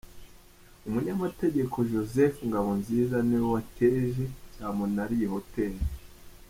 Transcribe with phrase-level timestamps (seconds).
[0.87, 5.73] Umunyamategeko Joseph Ngabonziza ni we wateje cyamunara iyi hotel.